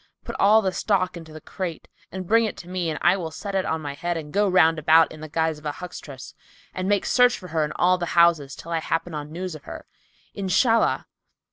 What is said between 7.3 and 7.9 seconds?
for her in